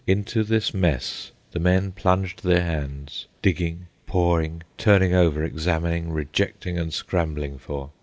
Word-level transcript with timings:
Into 0.07 0.43
this 0.43 0.73
mess 0.73 1.29
the 1.51 1.59
men 1.59 1.91
plunged 1.91 2.41
their 2.43 2.63
hands, 2.63 3.27
digging, 3.43 3.85
pawing, 4.07 4.63
turning 4.75 5.13
over, 5.13 5.43
examining, 5.43 6.11
rejecting, 6.11 6.75
and 6.79 6.91
scrambling 6.91 7.59
for. 7.59 7.91